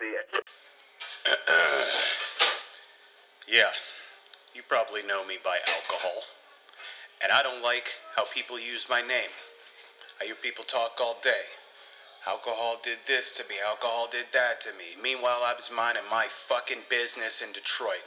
[0.00, 0.44] see it.
[1.26, 1.84] Uh, uh,
[3.48, 3.70] yeah,
[4.54, 6.22] you probably know me by alcohol.
[7.22, 9.30] And I don't like how people use my name.
[10.20, 11.44] I hear people talk all day.
[12.26, 15.00] Alcohol did this to me, alcohol did that to me.
[15.00, 18.02] Meanwhile, I was minding my fucking business in Detroit.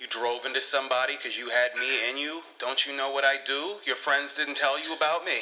[0.00, 2.42] You drove into somebody because you had me in you?
[2.58, 3.76] Don't you know what I do?
[3.84, 5.40] Your friends didn't tell you about me.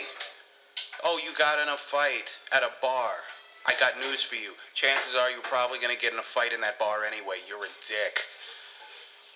[1.04, 3.12] Oh, you got in a fight at a bar.
[3.67, 4.53] I got news for you.
[4.75, 7.38] Chances are you're probably gonna get in a fight in that bar anyway.
[7.48, 8.24] You're a dick.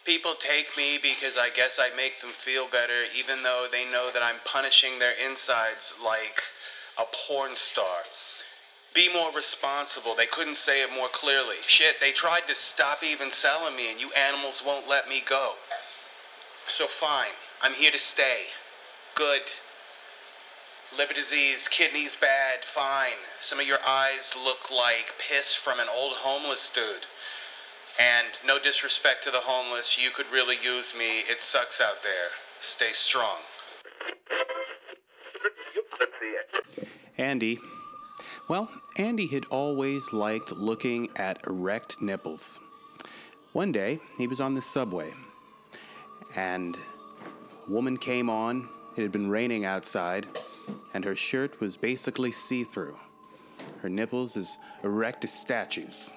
[0.04, 4.10] People take me because I guess I make them feel better, even though they know
[4.12, 6.42] that I'm punishing their insides like
[6.96, 8.04] a porn star.
[8.94, 10.14] Be more responsible.
[10.14, 11.56] They couldn't say it more clearly.
[11.66, 15.54] Shit, they tried to stop even selling me, and you animals won't let me go.
[16.66, 18.44] So fine, I'm here to stay.
[19.14, 19.42] Good.
[20.98, 23.18] Liver disease, kidneys bad, fine.
[23.40, 27.06] Some of your eyes look like piss from an old homeless dude.
[27.98, 31.20] And no disrespect to the homeless, you could really use me.
[31.20, 32.28] It sucks out there.
[32.60, 33.38] Stay strong.
[37.18, 37.58] Andy.
[38.48, 42.58] Well, Andy had always liked looking at erect nipples.
[43.52, 45.12] One day, he was on the subway,
[46.34, 48.68] and a woman came on.
[48.96, 50.26] It had been raining outside,
[50.94, 52.96] and her shirt was basically see through.
[53.80, 56.12] Her nipples as erect as statues.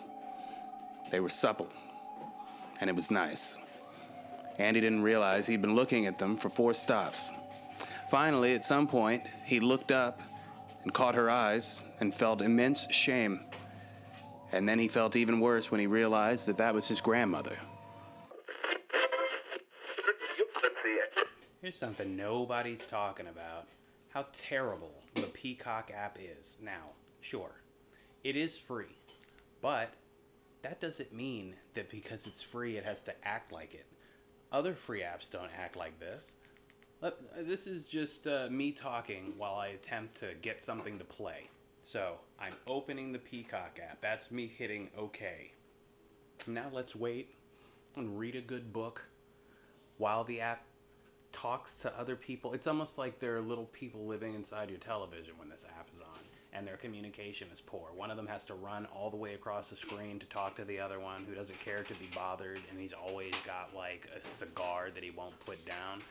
[1.11, 1.69] They were supple,
[2.81, 3.59] and it was nice.
[4.57, 7.31] Andy didn't realize he'd been looking at them for four stops.
[8.09, 10.21] Finally, at some point, he looked up
[10.83, 13.39] and caught her eyes and felt immense shame.
[14.51, 17.57] And then he felt even worse when he realized that that was his grandmother.
[21.61, 23.65] Here's something nobody's talking about
[24.13, 26.57] how terrible the Peacock app is.
[26.61, 27.55] Now, sure,
[28.23, 28.95] it is free,
[29.61, 29.93] but
[30.61, 33.87] that doesn't mean that because it's free, it has to act like it.
[34.51, 36.33] Other free apps don't act like this.
[37.01, 41.49] Let- This is just uh, me talking while I attempt to get something to play.
[41.81, 43.99] So, I'm opening the Peacock app.
[43.99, 45.51] That's me hitting OK.
[46.47, 47.35] Now, let's wait
[47.97, 49.05] and read a good book
[49.97, 50.63] while the app
[51.33, 52.53] talks to other people.
[52.53, 55.99] It's almost like there are little people living inside your television when this app is
[55.99, 56.19] on,
[56.53, 57.89] and their communication is poor.
[57.93, 60.63] One of them has to run all the way across the screen to talk to
[60.63, 64.25] the other one who doesn't care to be bothered, and he's always got like a
[64.25, 66.01] cigar that he won't put down.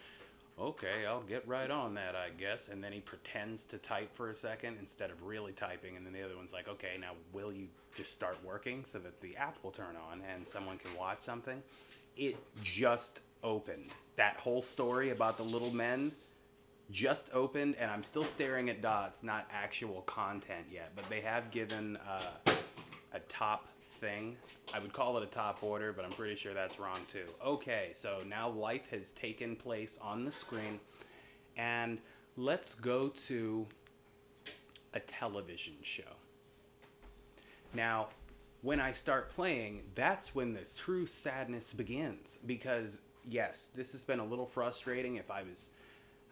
[0.60, 2.69] Okay, I'll get right on that, I guess.
[2.69, 6.12] And then he pretends to type for a second instead of really typing, and then
[6.12, 9.56] the other one's like, okay, now will you just start working so that the app
[9.62, 11.62] will turn on and someone can watch something?
[12.16, 13.91] It just opened.
[14.16, 16.12] That whole story about the little men
[16.91, 20.92] just opened, and I'm still staring at dots, not actual content yet.
[20.94, 22.53] But they have given uh,
[23.12, 23.69] a top
[24.00, 24.36] thing.
[24.75, 27.26] I would call it a top order, but I'm pretty sure that's wrong too.
[27.44, 30.78] Okay, so now life has taken place on the screen,
[31.56, 32.00] and
[32.36, 33.66] let's go to
[34.94, 36.03] a television show.
[37.74, 38.09] Now,
[38.62, 42.38] when I start playing, that's when the true sadness begins.
[42.47, 45.71] Because, yes, this has been a little frustrating if I was,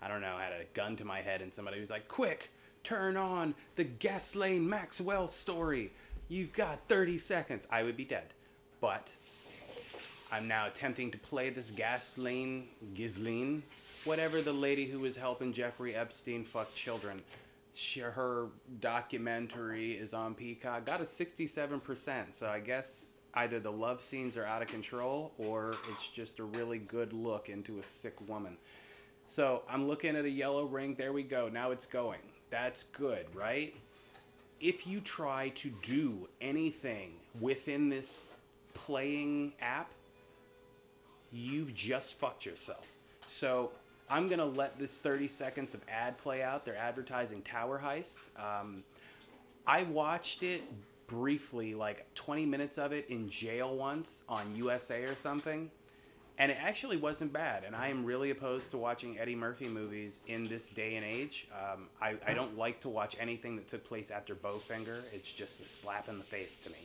[0.03, 2.51] I don't know, had a gun to my head and somebody was like, quick,
[2.83, 5.93] turn on the Ghislaine Maxwell story.
[6.28, 7.67] You've got 30 seconds.
[7.71, 8.34] I would be dead.
[8.81, 9.12] But
[10.33, 13.62] I'm now attempting to play this Ghislaine, Ghislaine,
[14.05, 17.21] whatever the lady who was helping Jeffrey Epstein fuck children.
[17.75, 18.49] She, her
[18.81, 20.84] documentary is on Peacock.
[20.87, 22.34] Got a 67%.
[22.34, 26.44] So I guess either the love scenes are out of control or it's just a
[26.44, 28.56] really good look into a sick woman.
[29.26, 30.94] So I'm looking at a yellow ring.
[30.96, 31.48] There we go.
[31.48, 32.20] Now it's going.
[32.50, 33.74] That's good, right?
[34.60, 38.28] If you try to do anything within this
[38.74, 39.91] playing app,
[41.32, 42.86] you've just fucked yourself.
[43.28, 43.70] So
[44.10, 46.64] I'm gonna let this 30 seconds of ad play out.
[46.64, 48.18] They're advertising Tower Heist.
[48.36, 48.82] Um,
[49.66, 50.62] I watched it
[51.10, 55.68] briefly, like 20 minutes of it in jail once on USA or something,
[56.39, 57.65] and it actually wasn't bad.
[57.65, 61.48] And I am really opposed to watching Eddie Murphy movies in this day and age.
[61.53, 65.03] Um, I, I don't like to watch anything that took place after Bowfinger.
[65.12, 66.78] It's just a slap in the face to me.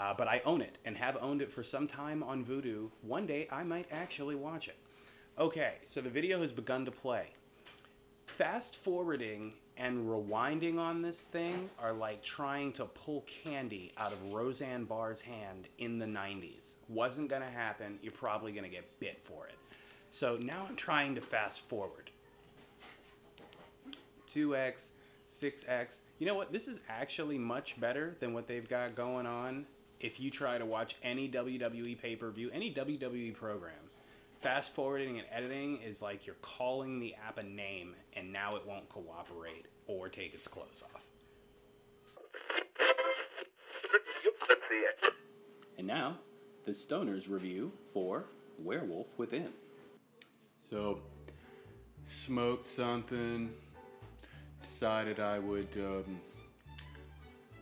[0.00, 2.90] Uh, but I own it and have owned it for some time on Vudu.
[3.02, 4.76] One day I might actually watch it.
[5.38, 7.28] Okay, so the video has begun to play.
[8.26, 14.32] Fast forwarding and rewinding on this thing are like trying to pull candy out of
[14.32, 16.76] Roseanne Barr's hand in the 90s.
[16.88, 17.98] Wasn't gonna happen.
[18.02, 19.54] You're probably gonna get bit for it.
[20.10, 22.10] So now I'm trying to fast forward.
[24.30, 24.90] 2x,
[25.26, 26.00] 6x.
[26.18, 26.52] You know what?
[26.52, 29.66] This is actually much better than what they've got going on
[30.00, 33.72] if you try to watch any WWE pay per view, any WWE program,
[34.44, 38.66] fast forwarding and editing is like you're calling the app a name and now it
[38.66, 41.08] won't cooperate or take its clothes off.
[45.78, 46.18] And now,
[46.66, 48.26] the Stoners review for
[48.58, 49.48] Werewolf Within.
[50.60, 51.00] So,
[52.04, 53.50] smoked something,
[54.62, 56.20] decided I would um,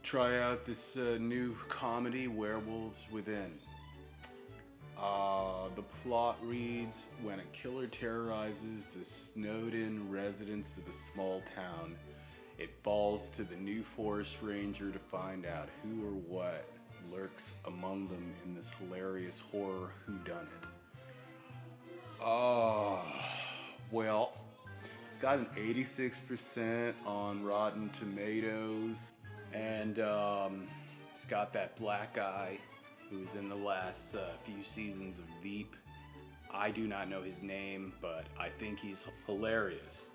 [0.03, 3.53] try out this uh, new comedy, Werewolves Within.
[5.03, 11.43] Uh, the plot reads When a killer terrorizes the snowed in residents of a small
[11.57, 11.97] town,
[12.57, 16.69] it falls to the new forest ranger to find out who or what
[17.11, 20.69] lurks among them in this hilarious horror whodunit.
[22.25, 23.03] Oh,
[23.91, 24.39] well,
[25.09, 29.13] it's got an 86% on Rotten Tomatoes,
[29.53, 30.69] and um,
[31.11, 32.17] it's got that black
[33.13, 35.77] guy who's in the last uh, few seasons of Veep.
[36.53, 40.11] I do not know his name, but I think he's hilarious.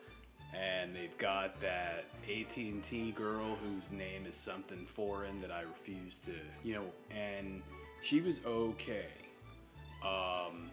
[0.54, 6.34] And they've got that AT&T girl whose name is something foreign that I refuse to,
[6.64, 7.62] you know, and
[8.02, 9.08] she was okay.
[10.04, 10.70] Um,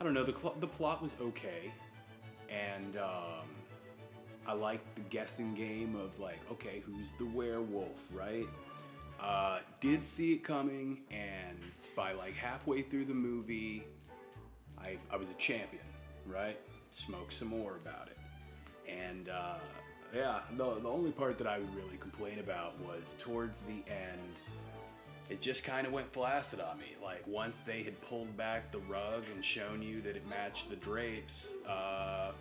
[0.00, 0.24] I don't know.
[0.24, 1.72] The cl- the plot was okay,
[2.48, 3.48] and um,
[4.46, 8.48] I liked the guessing game of like, okay, who's the werewolf, right?
[9.20, 11.58] Uh, did see it coming, and
[11.96, 13.84] by like halfway through the movie,
[14.78, 15.84] I I was a champion,
[16.26, 16.58] right?
[16.90, 18.18] Smoke some more about it,
[18.90, 19.54] and uh,
[20.14, 24.38] yeah, the the only part that I would really complain about was towards the end
[25.30, 26.96] it just kind of went flaccid on me.
[27.02, 30.76] Like once they had pulled back the rug and shown you that it matched the
[30.76, 32.32] drapes, uh,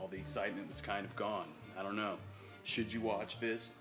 [0.00, 1.48] all the excitement was kind of gone.
[1.78, 2.16] I don't know.
[2.64, 3.72] Should you watch this?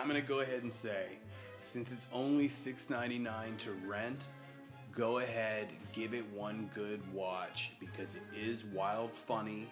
[0.00, 1.18] I'm gonna go ahead and say,
[1.60, 4.26] since it's only $6.99 to rent,
[4.92, 9.68] go ahead, give it one good watch because it is wild funny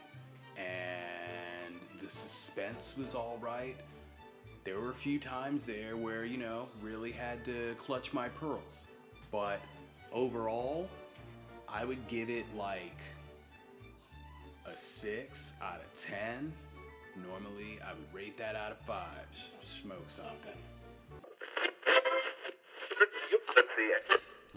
[0.56, 3.76] and the suspense was all right
[4.68, 8.86] there were a few times there where, you know, really had to clutch my pearls.
[9.32, 9.62] But
[10.12, 10.90] overall,
[11.66, 12.98] I would give it like
[14.66, 16.52] a 6 out of 10.
[17.26, 19.50] Normally, I would rate that out of fives.
[19.62, 20.56] Smoke something.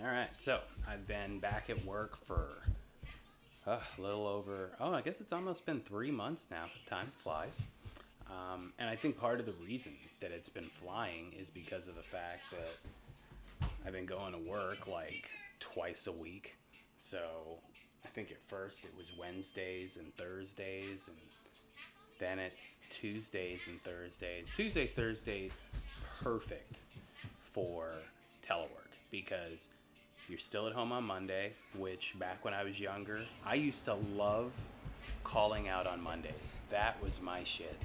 [0.02, 2.64] All right, so I've been back at work for
[3.68, 6.66] uh, a little over, oh, I guess it's almost been three months now.
[6.88, 7.68] Time flies.
[8.28, 11.96] Um, and I think part of the reason that it's been flying is because of
[11.96, 15.30] the fact that I've been going to work like
[15.60, 16.58] twice a week.
[16.98, 17.60] So
[18.06, 21.18] I think at first it was Wednesdays and Thursdays, and
[22.22, 24.52] then it's Tuesdays and Thursdays.
[24.56, 25.58] Tuesdays, Thursdays,
[26.22, 26.82] perfect
[27.40, 27.90] for
[28.48, 29.70] telework because
[30.30, 33.96] you're still at home on Monday, which back when I was younger, I used to
[34.16, 34.54] love
[35.24, 36.62] calling out on Mondays.
[36.70, 37.78] That was my shit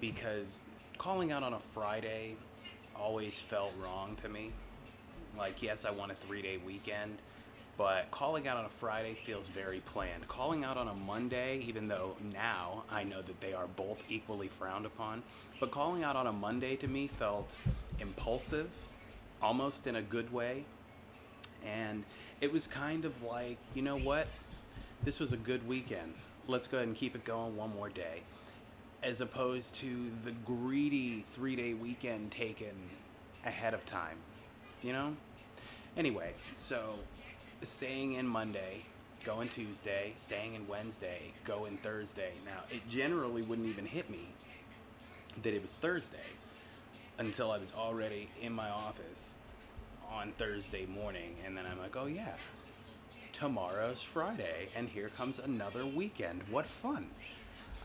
[0.00, 0.60] because
[0.96, 2.36] calling out on a Friday
[2.94, 4.52] always felt wrong to me.
[5.36, 7.18] Like, yes, I want a three day weekend,
[7.76, 10.26] but calling out on a Friday feels very planned.
[10.28, 14.48] Calling out on a Monday, even though now I know that they are both equally
[14.48, 15.22] frowned upon,
[15.58, 17.56] but calling out on a Monday to me felt
[17.98, 18.70] impulsive,
[19.40, 20.64] almost in a good way.
[21.64, 22.04] And
[22.40, 24.28] it was kind of like, you know what?
[25.02, 26.14] This was a good weekend.
[26.46, 28.22] Let's go ahead and keep it going one more day
[29.02, 32.74] as opposed to the greedy three day weekend taken
[33.44, 34.16] ahead of time.
[34.82, 35.16] You know?
[35.96, 36.94] Anyway, so
[37.62, 38.82] staying in Monday,
[39.24, 42.32] going Tuesday, staying in Wednesday, going Thursday.
[42.44, 44.26] Now, it generally wouldn't even hit me
[45.42, 46.18] that it was Thursday
[47.18, 49.36] until I was already in my office
[50.10, 51.36] on Thursday morning.
[51.46, 52.34] And then I'm like, oh yeah,
[53.32, 56.42] tomorrow's Friday, and here comes another weekend.
[56.50, 57.06] What fun!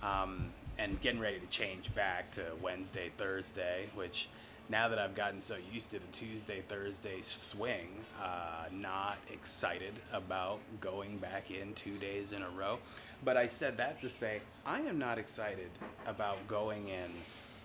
[0.01, 4.27] Um, and getting ready to change back to Wednesday, Thursday, which
[4.69, 7.87] now that I've gotten so used to the Tuesday, Thursday swing,
[8.21, 12.79] uh, not excited about going back in two days in a row.
[13.23, 15.69] But I said that to say I am not excited
[16.07, 17.11] about going in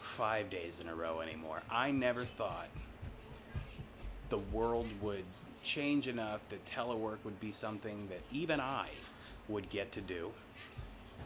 [0.01, 1.63] five days in a row anymore.
[1.71, 2.69] I never thought
[4.29, 5.25] the world would
[5.63, 8.89] change enough that telework would be something that even I
[9.49, 10.31] would get to do.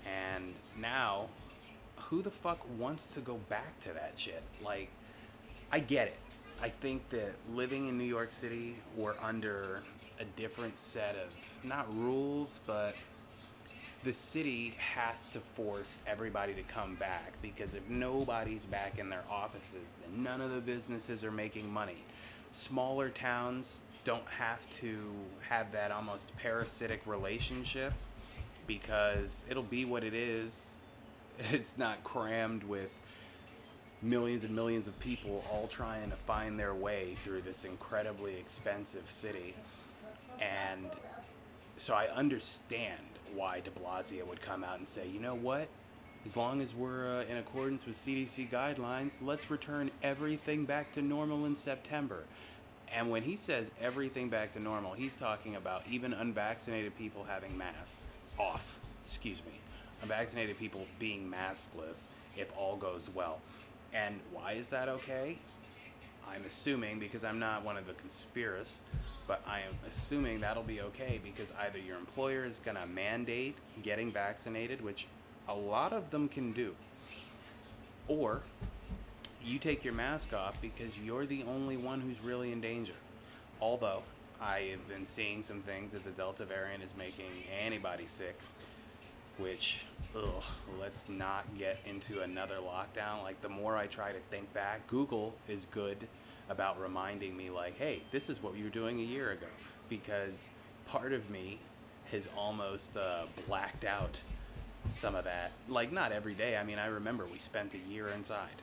[0.07, 1.29] And now
[1.97, 4.43] who the fuck wants to go back to that shit?
[4.63, 4.91] Like,
[5.75, 6.19] I get it.
[6.63, 9.83] I think that living in New York City, we're under
[10.21, 11.31] a different set of
[11.69, 12.95] not rules, but
[14.05, 19.25] the city has to force everybody to come back because if nobody's back in their
[19.29, 22.05] offices, then none of the businesses are making money.
[22.53, 24.97] Smaller towns don't have to
[25.41, 27.93] have that almost parasitic relationship
[28.69, 30.77] because it'll be what it is.
[31.51, 32.91] It's not crammed with
[34.05, 39.09] millions and millions of people all trying to find their way through this incredibly expensive
[39.09, 39.55] city.
[40.41, 40.91] And
[41.77, 43.01] so I understand
[43.35, 45.69] why de Blasio would come out and say, you know what?
[46.27, 51.03] As long as we're uh, in accordance with CDC guidelines, let's return everything back to
[51.03, 52.25] normal in September.
[52.95, 57.57] And when he says everything back to normal, he's talking about even unvaccinated people having
[57.59, 58.09] masks
[58.39, 58.81] off.
[59.05, 59.53] Excuse me.
[60.03, 63.41] Unvaccinated people being maskless if all goes well.
[63.95, 65.39] And why is that okay?
[66.29, 68.81] I'm assuming, because I'm not one of the conspiracists,
[69.27, 73.57] but I am assuming that'll be okay because either your employer is going to mandate
[73.83, 75.07] getting vaccinated, which
[75.49, 76.75] a lot of them can do,
[78.09, 78.41] or
[79.45, 82.95] you take your mask off because you're the only one who's really in danger.
[83.61, 84.03] Although
[84.41, 87.31] I have been seeing some things that the Delta variant is making
[87.63, 88.39] anybody sick,
[89.39, 89.87] which,
[90.17, 90.45] ugh,
[90.81, 93.23] let's not get into another lockdown.
[93.23, 95.97] Like, the more I try to think back, Google is good
[96.51, 99.47] about reminding me, like, hey, this is what you were doing a year ago.
[99.89, 100.49] Because
[100.87, 101.59] part of me
[102.11, 104.23] has almost uh, blacked out
[104.91, 105.53] some of that.
[105.69, 106.57] Like, not every day.
[106.57, 108.63] I mean, I remember we spent a year inside.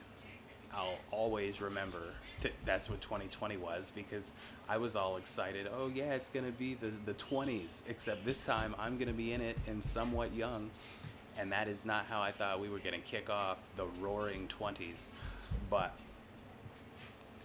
[0.74, 2.01] I'll always remember
[2.42, 4.32] that that's what 2020 was because
[4.70, 5.68] I was all excited.
[5.74, 9.42] Oh, yeah, it's to be the, the 20s, except this time I'm to be in
[9.42, 10.70] it and somewhat young.
[11.38, 15.08] And that is not how I thought we were to kick off the roaring 20s.
[15.70, 15.94] But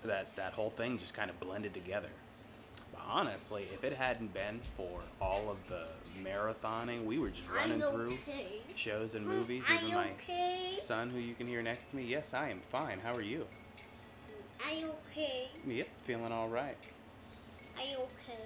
[0.05, 2.11] that, that whole thing just kind of blended together.
[2.93, 5.85] But honestly, if it hadn't been for all of the
[6.25, 8.19] marathoning, we were just running you through
[8.75, 9.63] shows and Are movies.
[9.73, 10.75] Even you my okay?
[10.79, 12.99] son, who you can hear next to me, yes, I am fine.
[12.99, 13.47] How are you?
[14.65, 15.49] Are you okay?
[15.67, 16.77] Yep, feeling all right.
[17.79, 18.41] Are you okay?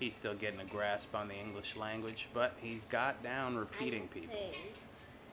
[0.00, 4.20] He's still getting a grasp on the English language, but he's got down repeating you
[4.22, 4.38] people.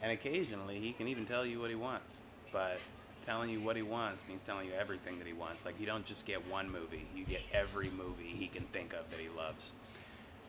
[0.02, 2.22] And occasionally he can even tell you what he wants.
[2.52, 2.80] But
[3.24, 5.66] telling you what he wants means telling you everything that he wants.
[5.66, 9.10] Like you don't just get one movie, you get every movie he can think of
[9.10, 9.74] that he loves.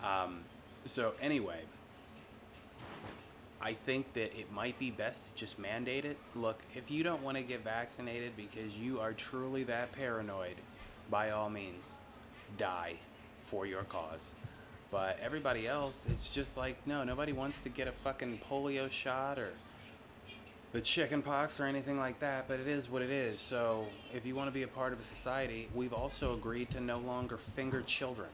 [0.02, 0.40] Um,
[0.84, 1.60] so anyway,
[3.60, 6.18] I think that it might be best to just mandate it.
[6.34, 10.56] Look, if you don't want to get vaccinated because you are truly that paranoid,
[11.10, 11.98] by all means,
[12.58, 12.94] die
[13.38, 14.34] for your cause.
[14.90, 19.38] But everybody else, it's just like, no, nobody wants to get a fucking polio shot
[19.38, 19.50] or
[20.72, 23.40] the chicken pox or anything like that, but it is what it is.
[23.40, 26.80] So if you want to be a part of a society, we've also agreed to
[26.80, 28.28] no longer finger children.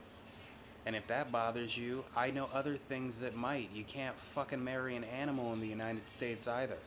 [0.86, 3.70] And if that bothers you, I know other things that might.
[3.72, 6.78] You can't fucking marry an animal in the United States either.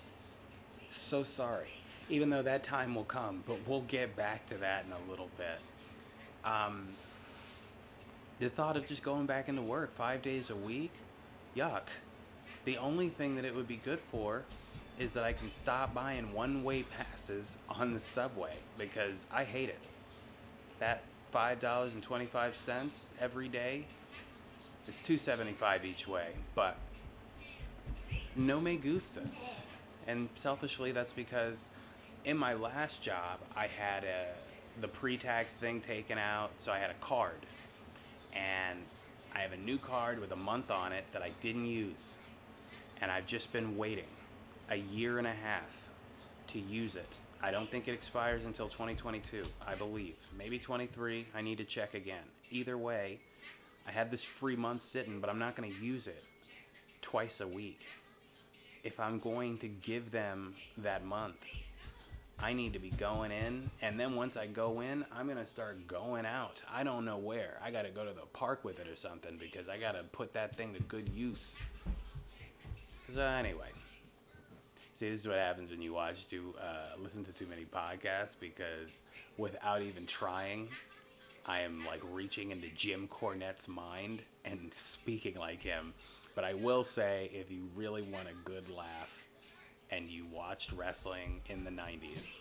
[0.89, 1.69] So sorry.
[2.09, 5.29] Even though that time will come, but we'll get back to that in a little
[5.37, 5.59] bit.
[6.43, 6.87] Um,
[8.39, 10.91] the thought of just going back into work five days a week,
[11.55, 11.87] yuck.
[12.65, 14.43] The only thing that it would be good for
[14.99, 19.69] is that I can stop buying one way passes on the subway because I hate
[19.69, 19.79] it.
[20.79, 23.85] That $5.25 every day,
[24.87, 26.77] it's $2.75 each way, but
[28.35, 29.21] no me gusta.
[30.07, 31.69] And selfishly, that's because
[32.25, 34.27] in my last job, I had a,
[34.81, 37.45] the pre tax thing taken out, so I had a card.
[38.33, 38.79] And
[39.33, 42.19] I have a new card with a month on it that I didn't use.
[43.01, 44.05] And I've just been waiting
[44.69, 45.89] a year and a half
[46.47, 47.19] to use it.
[47.43, 50.15] I don't think it expires until 2022, I believe.
[50.37, 51.25] Maybe 23.
[51.35, 52.23] I need to check again.
[52.51, 53.19] Either way,
[53.85, 56.23] I have this free month sitting, but I'm not going to use it
[57.01, 57.85] twice a week.
[58.85, 61.35] If I'm going to give them that month,
[62.39, 65.87] I need to be going in, and then once I go in, I'm gonna start
[65.87, 66.61] going out.
[66.73, 67.57] I don't know where.
[67.63, 70.57] I gotta go to the park with it or something because I gotta put that
[70.57, 71.57] thing to good use.
[73.13, 73.69] So anyway,
[75.09, 79.01] this is what happens when you watch to uh, listen to too many podcasts because
[79.37, 80.69] without even trying,
[81.45, 85.93] I am like reaching into Jim Cornette's mind and speaking like him.
[86.35, 89.27] But I will say, if you really want a good laugh
[89.91, 92.39] and you watched wrestling in the 90s,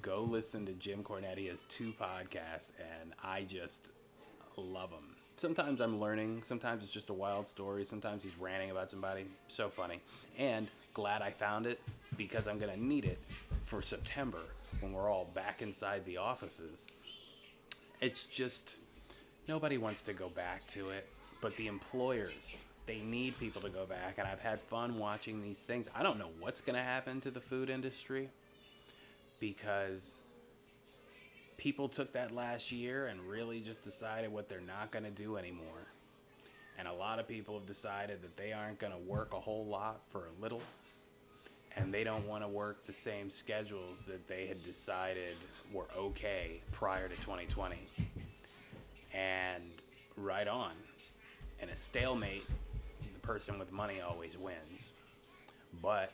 [0.00, 1.38] go listen to Jim Cornette.
[1.38, 3.88] He has two podcasts, and I just
[4.56, 5.16] love them.
[5.34, 9.26] Sometimes I'm learning, sometimes it's just a wild story, sometimes he's ranting about somebody.
[9.48, 10.00] So funny.
[10.38, 11.78] And glad I found it
[12.16, 13.18] because I'm going to need it
[13.64, 14.40] for September
[14.80, 16.88] when we're all back inside the offices.
[18.00, 18.78] It's just
[19.46, 21.06] nobody wants to go back to it,
[21.42, 25.58] but the employers They need people to go back, and I've had fun watching these
[25.58, 25.88] things.
[25.94, 28.28] I don't know what's going to happen to the food industry
[29.40, 30.20] because
[31.56, 35.36] people took that last year and really just decided what they're not going to do
[35.36, 35.88] anymore.
[36.78, 39.66] And a lot of people have decided that they aren't going to work a whole
[39.66, 40.62] lot for a little.
[41.76, 45.36] And they don't want to work the same schedules that they had decided
[45.72, 47.76] were okay prior to 2020.
[49.12, 49.62] And
[50.16, 50.72] right on.
[51.60, 52.46] In a stalemate,
[53.12, 54.92] the person with money always wins.
[55.82, 56.12] But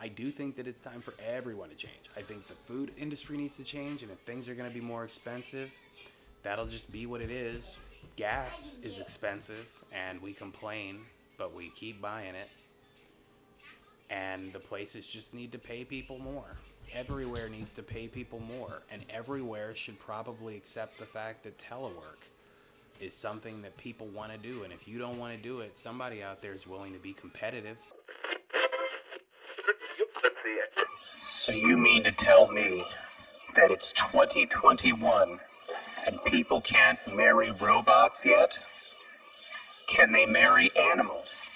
[0.00, 2.10] I do think that it's time for everyone to change.
[2.16, 4.80] I think the food industry needs to change, and if things are going to be
[4.80, 5.70] more expensive,
[6.42, 7.78] that'll just be what it is.
[8.16, 11.00] Gas is expensive, and we complain,
[11.38, 12.48] but we keep buying it.
[14.10, 16.56] And the places just need to pay people more.
[16.92, 22.28] Everywhere needs to pay people more, and everywhere should probably accept the fact that telework
[23.00, 24.64] is something that people want to do.
[24.64, 27.12] And if you don't want to do it, somebody out there is willing to be
[27.12, 27.78] competitive.
[31.22, 32.84] So you mean to tell me
[33.54, 35.38] that it's 2021
[36.06, 38.58] and people can't marry robots yet?
[39.86, 41.48] Can they marry animals?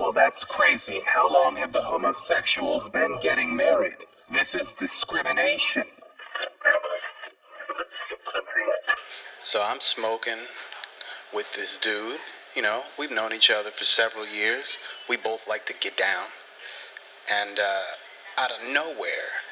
[0.00, 1.02] Well, that's crazy.
[1.04, 3.98] How long have the homosexuals been getting married?
[4.32, 5.84] This is discrimination.
[9.44, 10.38] So I'm smoking
[11.34, 12.18] with this dude.
[12.56, 14.78] You know, we've known each other for several years.
[15.06, 16.24] We both like to get down.
[17.30, 17.82] And uh,
[18.38, 19.44] out of nowhere,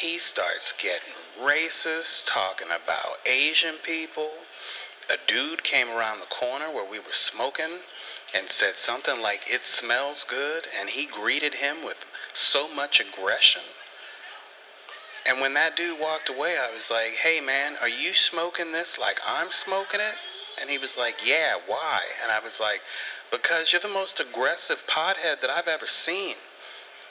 [0.00, 4.30] he starts getting racist, talking about Asian people.
[5.10, 7.80] A dude came around the corner where we were smoking
[8.34, 10.66] and said something like, It smells good.
[10.78, 11.98] And he greeted him with
[12.32, 13.62] so much aggression.
[15.26, 18.98] And when that dude walked away, I was like, hey man, are you smoking this
[18.98, 20.14] like I'm smoking it?
[20.60, 22.00] And he was like, yeah, why?
[22.22, 22.80] And I was like,
[23.30, 26.36] because you're the most aggressive pothead that I've ever seen.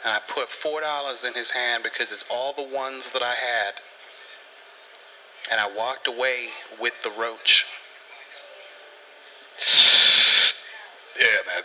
[0.04, 3.74] And I put $4 in his hand because it's all the ones that I had.
[5.52, 6.48] And I walked away
[6.80, 7.66] with the roach.
[11.20, 11.64] Yeah, man.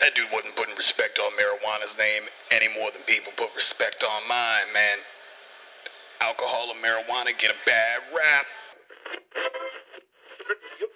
[0.00, 4.28] That dude wasn't putting respect on marijuana's name any more than people put respect on
[4.28, 4.98] mine, man.
[6.20, 8.44] Alcohol and marijuana get a bad rap.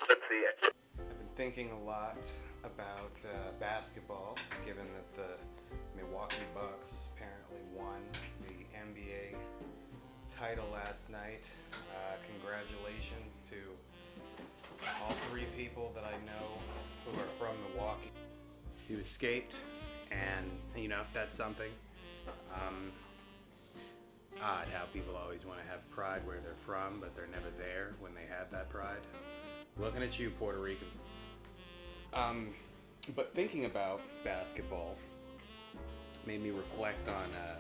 [0.09, 0.75] Let's see it.
[0.99, 2.19] I've been thinking a lot
[2.65, 4.37] about uh, basketball,
[4.67, 5.41] given that the
[5.97, 8.05] Milwaukee Bucks apparently won
[8.47, 9.37] the NBA
[10.29, 11.45] title last night.
[11.73, 13.57] Uh, congratulations to
[15.03, 16.61] all three people that I know
[17.07, 18.11] who are from Milwaukee.
[18.89, 19.59] You escaped,
[20.11, 21.71] and you know that's something.
[22.55, 22.93] Um,
[23.75, 23.85] it's
[24.43, 27.95] odd how people always want to have pride where they're from, but they're never there
[28.01, 29.01] when they have that pride.
[29.79, 31.01] Looking at you, Puerto Ricans.
[32.13, 32.49] Um,
[33.15, 34.97] but thinking about basketball
[36.27, 37.57] made me reflect on uh,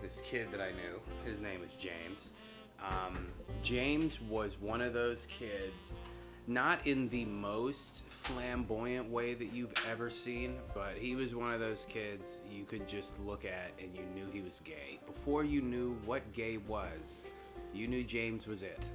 [0.00, 1.00] this kid that I knew.
[1.24, 2.32] His name is James.
[2.80, 3.28] Um,
[3.62, 5.98] James was one of those kids,
[6.46, 11.60] not in the most flamboyant way that you've ever seen, but he was one of
[11.60, 14.98] those kids you could just look at and you knew he was gay.
[15.06, 17.28] Before you knew what gay was,
[17.72, 18.86] you knew James was it.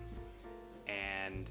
[0.88, 1.50] And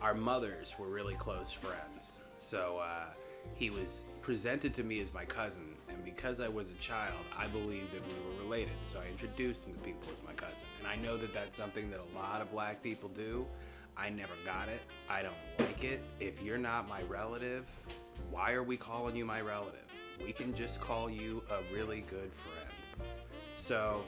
[0.00, 2.20] our mothers were really close friends.
[2.38, 3.06] So uh,
[3.54, 7.46] he was presented to me as my cousin, and because I was a child, I
[7.48, 8.72] believed that we were related.
[8.84, 10.66] So I introduced him to people as my cousin.
[10.78, 13.46] And I know that that's something that a lot of black people do.
[14.00, 14.80] I never got it.
[15.10, 16.02] I don't like it.
[16.20, 17.66] If you're not my relative,
[18.30, 19.84] why are we calling you my relative?
[20.24, 23.06] We can just call you a really good friend.
[23.56, 24.02] So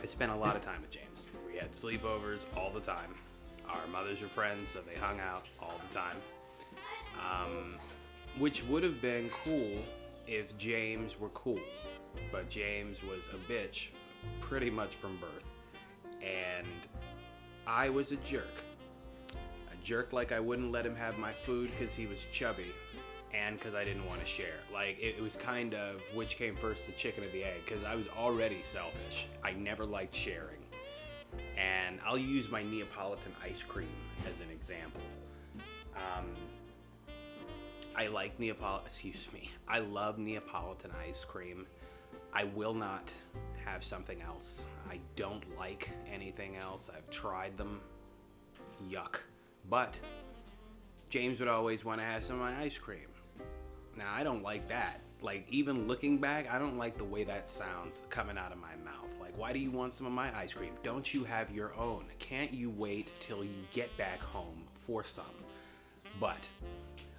[0.00, 1.26] I spent a lot of time with James.
[1.44, 3.16] We had sleepovers all the time.
[3.68, 6.16] Our mothers were friends, so they hung out all the time.
[7.18, 7.74] Um,
[8.38, 9.82] which would have been cool
[10.28, 11.60] if James were cool.
[12.30, 13.88] But James was a bitch
[14.40, 15.46] pretty much from birth.
[16.22, 16.66] And
[17.66, 18.62] I was a jerk.
[19.88, 22.74] Jerk like I wouldn't let him have my food because he was chubby
[23.32, 24.60] and because I didn't want to share.
[24.70, 27.84] Like, it, it was kind of which came first, the chicken or the egg, because
[27.84, 29.28] I was already selfish.
[29.42, 30.58] I never liked sharing.
[31.56, 33.88] And I'll use my Neapolitan ice cream
[34.30, 35.00] as an example.
[35.96, 36.26] Um,
[37.96, 41.66] I like Neapolitan, excuse me, I love Neapolitan ice cream.
[42.34, 43.10] I will not
[43.64, 44.66] have something else.
[44.90, 46.90] I don't like anything else.
[46.94, 47.80] I've tried them.
[48.90, 49.20] Yuck.
[49.70, 50.00] But
[51.10, 53.08] James would always want to have some of my ice cream.
[53.96, 55.00] Now, I don't like that.
[55.20, 58.76] Like, even looking back, I don't like the way that sounds coming out of my
[58.84, 59.12] mouth.
[59.20, 60.74] Like, why do you want some of my ice cream?
[60.82, 62.04] Don't you have your own?
[62.18, 65.24] Can't you wait till you get back home for some?
[66.20, 66.48] But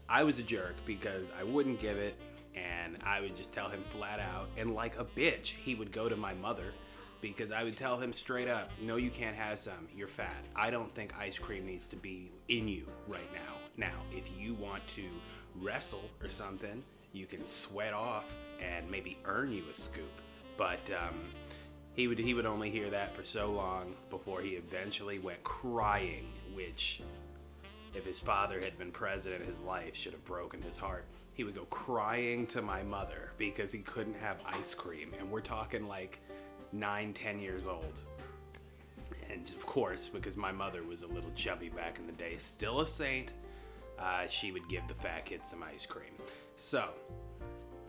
[0.08, 2.20] I was a jerk because I wouldn't give it,
[2.56, 6.10] and I would just tell him flat out, and like a bitch, he would go
[6.10, 6.74] to my mother
[7.22, 9.88] because I would tell him straight up, no, you can't have some.
[9.96, 10.44] You're fat.
[10.56, 13.56] I don't think ice cream needs to be in you right now.
[13.78, 15.04] Now, if you want to
[15.56, 20.22] wrestle or something, you can sweat off and maybe earn you a scoop.
[20.58, 21.16] But um,
[21.94, 26.28] he would he would only hear that for so long before he eventually went crying,
[26.54, 27.02] which
[27.94, 31.06] if his father had been president, his life should have broken his heart.
[31.34, 35.42] He would go crying to my mother because he couldn't have ice cream, and we're
[35.42, 36.20] talking like
[36.72, 38.02] nine, ten years old.
[39.32, 42.82] And of course, because my mother was a little chubby back in the day, still
[42.82, 43.34] a saint,
[43.98, 46.14] uh, she would give the fat kid some ice cream.
[46.56, 46.90] So,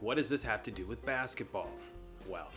[0.00, 1.70] what does this have to do with basketball?
[2.28, 2.50] Well,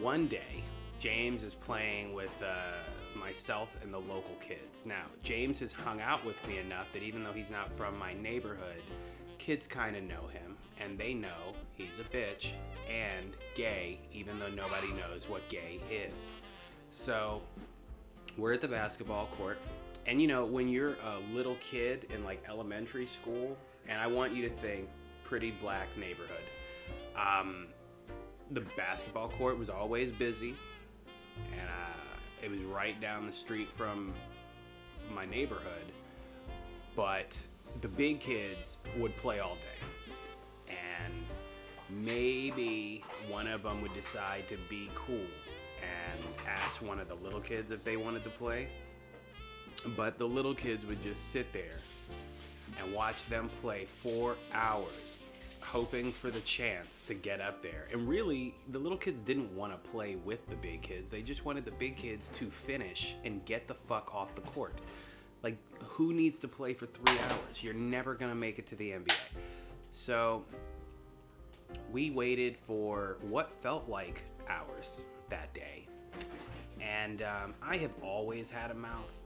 [0.00, 0.64] one day,
[0.98, 4.84] James is playing with uh, myself and the local kids.
[4.86, 8.14] Now, James has hung out with me enough that even though he's not from my
[8.14, 8.82] neighborhood,
[9.38, 12.50] kids kind of know him, and they know he's a bitch
[12.90, 16.32] and gay, even though nobody knows what gay is.
[16.90, 17.42] So,
[18.36, 19.58] we're at the basketball court,
[20.06, 23.56] and you know, when you're a little kid in like elementary school,
[23.88, 24.88] and I want you to think
[25.24, 26.44] pretty black neighborhood.
[27.16, 27.66] Um,
[28.52, 30.54] the basketball court was always busy,
[31.52, 34.14] and uh, it was right down the street from
[35.12, 35.92] my neighborhood.
[36.94, 37.44] But
[37.80, 41.14] the big kids would play all day, and
[41.90, 45.26] maybe one of them would decide to be cool
[45.82, 48.68] and ask one of the little kids if they wanted to play.
[49.96, 51.76] But the little kids would just sit there
[52.80, 57.86] and watch them play for hours, hoping for the chance to get up there.
[57.92, 61.10] And really, the little kids didn't want to play with the big kids.
[61.10, 64.74] They just wanted the big kids to finish and get the fuck off the court.
[65.42, 67.62] Like, who needs to play for three hours?
[67.62, 69.28] You're never going to make it to the NBA.
[69.92, 70.44] So,
[71.90, 75.86] we waited for what felt like hours that day.
[76.80, 79.20] And um, I have always had a mouth.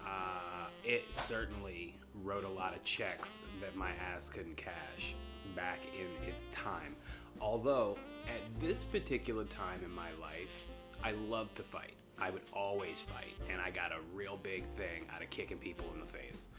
[0.00, 5.14] Uh, it certainly wrote a lot of checks that my ass couldn't cash
[5.54, 6.96] back in its time.
[7.40, 10.64] Although, at this particular time in my life,
[11.02, 11.94] I love to fight.
[12.22, 15.86] I would always fight, and I got a real big thing out of kicking people
[15.92, 16.50] in the face.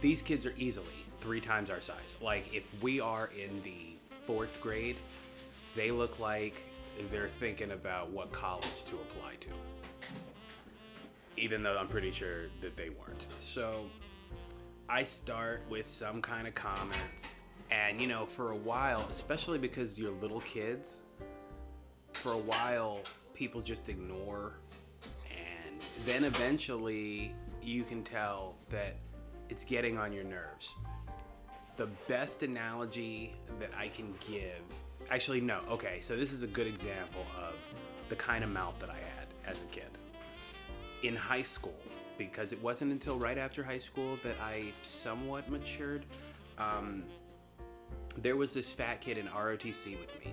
[0.00, 2.16] These kids are easily three times our size.
[2.22, 4.96] Like, if we are in the fourth grade,
[5.76, 6.66] they look like
[7.10, 9.48] they're thinking about what college to apply to
[11.36, 13.26] even though I'm pretty sure that they weren't.
[13.38, 13.86] So
[14.88, 17.34] I start with some kind of comments,
[17.70, 21.02] and you know, for a while, especially because you're little kids,
[22.12, 23.00] for a while,
[23.42, 24.52] people just ignore,
[25.28, 28.94] and then eventually you can tell that
[29.48, 30.76] it's getting on your nerves.
[31.76, 34.62] The best analogy that I can give,
[35.10, 37.56] actually, no, okay, so this is a good example of
[38.08, 39.90] the kind of mouth that I had as a kid
[41.02, 41.74] in high school
[42.18, 46.04] because it wasn't until right after high school that I somewhat matured.
[46.58, 47.02] Um,
[48.18, 50.32] there was this fat kid in ROTC with me.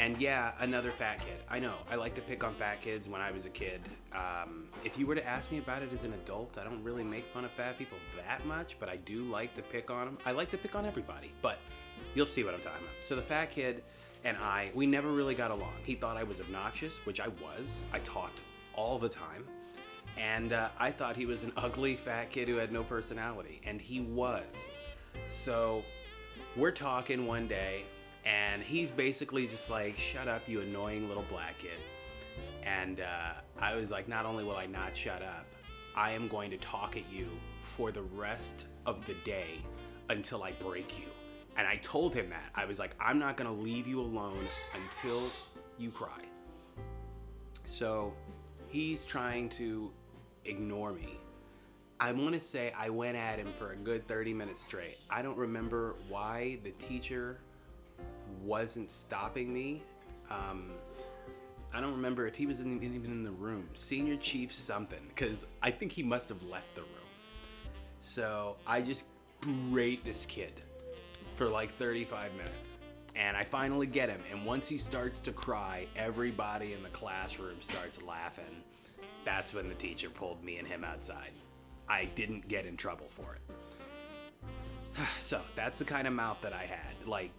[0.00, 1.36] And yeah, another fat kid.
[1.50, 3.82] I know, I like to pick on fat kids when I was a kid.
[4.14, 7.04] Um, if you were to ask me about it as an adult, I don't really
[7.04, 10.18] make fun of fat people that much, but I do like to pick on them.
[10.24, 11.58] I like to pick on everybody, but
[12.14, 12.94] you'll see what I'm talking about.
[13.04, 13.82] So the fat kid
[14.24, 15.74] and I, we never really got along.
[15.82, 17.84] He thought I was obnoxious, which I was.
[17.92, 18.40] I talked
[18.72, 19.44] all the time.
[20.16, 23.78] And uh, I thought he was an ugly fat kid who had no personality, and
[23.78, 24.78] he was.
[25.28, 25.84] So
[26.56, 27.84] we're talking one day,
[28.24, 31.78] and he's basically just like, Shut up, you annoying little black kid.
[32.62, 35.46] And uh, I was like, Not only will I not shut up,
[35.96, 37.28] I am going to talk at you
[37.60, 39.58] for the rest of the day
[40.08, 41.06] until I break you.
[41.56, 42.50] And I told him that.
[42.54, 45.22] I was like, I'm not going to leave you alone until
[45.78, 46.22] you cry.
[47.64, 48.14] So
[48.68, 49.90] he's trying to
[50.44, 51.18] ignore me.
[51.98, 54.96] I want to say I went at him for a good 30 minutes straight.
[55.10, 57.40] I don't remember why the teacher
[58.42, 59.82] wasn't stopping me.
[60.30, 60.70] Um,
[61.72, 63.68] I don't remember if he was in, even in the room.
[63.74, 66.90] Senior chief something, because I think he must have left the room.
[68.00, 69.06] So I just
[69.40, 70.52] berate this kid
[71.34, 72.80] for like 35 minutes.
[73.16, 74.20] And I finally get him.
[74.30, 78.62] And once he starts to cry, everybody in the classroom starts laughing.
[79.24, 81.30] That's when the teacher pulled me and him outside.
[81.88, 83.40] I didn't get in trouble for it.
[85.20, 87.06] so that's the kind of mouth that I had.
[87.06, 87.32] Like,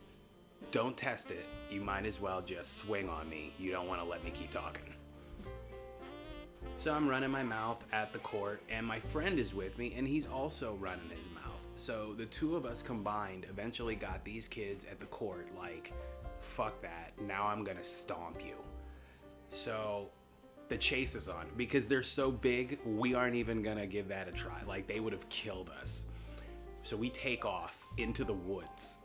[0.69, 1.45] don't test it.
[1.69, 3.53] You might as well just swing on me.
[3.57, 4.83] You don't want to let me keep talking.
[6.77, 10.07] So I'm running my mouth at the court, and my friend is with me, and
[10.07, 11.41] he's also running his mouth.
[11.75, 15.93] So the two of us combined eventually got these kids at the court like,
[16.39, 18.55] fuck that, now I'm gonna stomp you.
[19.49, 20.09] So
[20.69, 24.31] the chase is on because they're so big, we aren't even gonna give that a
[24.31, 24.61] try.
[24.67, 26.05] Like they would have killed us.
[26.83, 28.97] So we take off into the woods.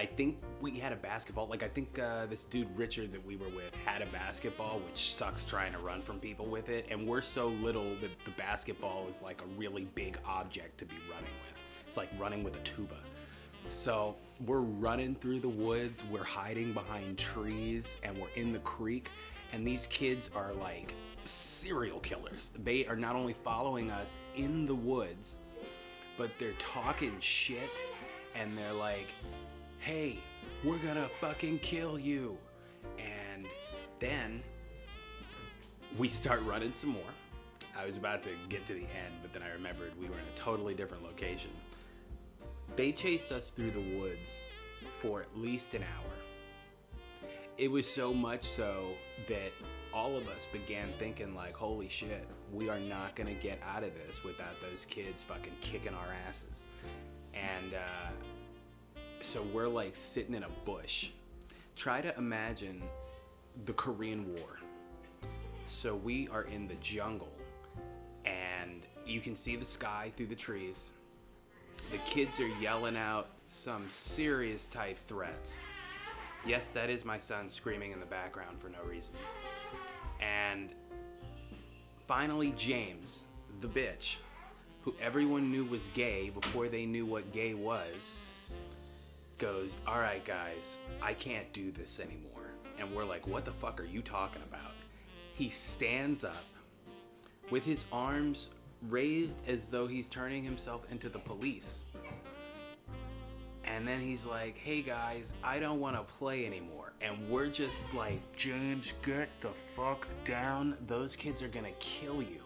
[0.00, 1.46] I think we had a basketball.
[1.46, 5.14] Like I think uh, this dude Richard that we were with had a basketball, which
[5.14, 6.86] sucks trying to run from people with it.
[6.90, 10.94] And we're so little that the basketball is like a really big object to be
[11.10, 11.62] running with.
[11.86, 12.96] It's like running with a tuba.
[13.68, 19.10] So we're running through the woods, we're hiding behind trees, and we're in the creek.
[19.52, 20.94] And these kids are like
[21.26, 22.52] serial killers.
[22.64, 25.36] They are not only following us in the woods,
[26.16, 27.68] but they're talking shit
[28.34, 29.14] and they're like,
[29.80, 30.18] hey,
[30.62, 32.36] we're gonna fucking kill you.
[32.98, 33.46] And
[33.98, 34.42] then
[35.96, 37.02] we start running some more.
[37.76, 40.26] I was about to get to the end, but then I remembered we were in
[40.32, 41.50] a totally different location.
[42.76, 44.42] They chased us through the woods
[44.90, 47.30] for at least an hour.
[47.56, 48.88] It was so much so
[49.28, 49.52] that
[49.94, 53.94] all of us began thinking like, holy shit, we are not gonna get out of
[53.94, 56.66] this without those kids fucking kicking our asses.
[57.32, 58.10] And uh,
[59.22, 61.10] so we're like sitting in a bush.
[61.76, 62.82] Try to imagine
[63.64, 64.58] the Korean War.
[65.66, 67.32] So we are in the jungle
[68.24, 70.92] and you can see the sky through the trees.
[71.90, 75.60] The kids are yelling out some serious type threats.
[76.46, 79.14] Yes, that is my son screaming in the background for no reason.
[80.20, 80.70] And
[82.06, 83.26] finally, James,
[83.60, 84.16] the bitch,
[84.82, 88.18] who everyone knew was gay before they knew what gay was,
[89.40, 92.52] goes, All right, guys, I can't do this anymore.
[92.78, 94.74] And we're like, What the fuck are you talking about?
[95.32, 96.44] He stands up
[97.50, 98.50] with his arms
[98.88, 101.84] raised as though he's turning himself into the police.
[103.64, 106.92] And then he's like, hey guys, I don't want to play anymore.
[107.00, 110.76] And we're just like, James, get the fuck down.
[110.86, 112.42] Those kids are going to kill you.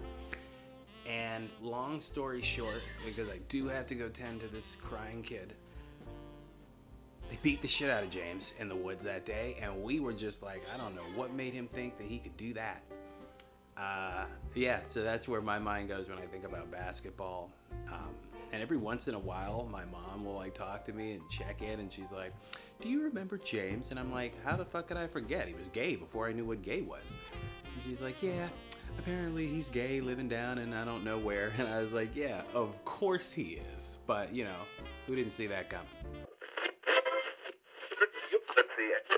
[1.08, 5.54] And long story short, because I do have to go tend to this crying kid,
[7.30, 9.56] they beat the shit out of James in the woods that day.
[9.60, 12.36] And we were just like, I don't know what made him think that he could
[12.36, 12.82] do that.
[13.76, 17.50] Uh, yeah, so that's where my mind goes when I think about basketball.
[17.88, 18.14] Um,
[18.52, 21.60] and every once in a while, my mom will like talk to me and check
[21.60, 22.32] in, and she's like,
[22.80, 25.48] "Do you remember James?" And I'm like, "How the fuck could I forget?
[25.48, 27.18] He was gay before I knew what gay was."
[27.64, 28.48] And she's like, "Yeah,
[28.96, 32.42] apparently he's gay, living down and I don't know where." And I was like, "Yeah,
[32.54, 34.60] of course he is." But you know,
[35.08, 35.88] who didn't see that coming?
[38.84, 39.13] be.